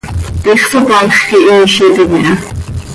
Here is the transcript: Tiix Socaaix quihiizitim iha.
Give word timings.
Tiix 0.45 0.61
Socaaix 0.71 1.17
quihiizitim 1.27 2.11
iha. 2.21 2.35